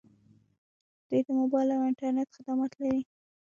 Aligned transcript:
دوی 1.07 1.21
د 1.25 1.29
موبایل 1.39 1.69
او 1.75 1.81
انټرنیټ 1.89 2.29
خدمات 2.37 2.71
لري. 2.81 3.01